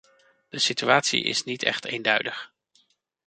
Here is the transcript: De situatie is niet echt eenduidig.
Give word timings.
De 0.49 0.59
situatie 0.59 1.23
is 1.23 1.43
niet 1.43 1.63
echt 1.63 1.85
eenduidig. 1.85 2.51